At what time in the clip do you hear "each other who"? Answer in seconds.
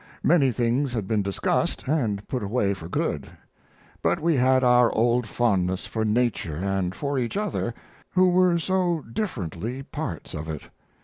7.19-8.29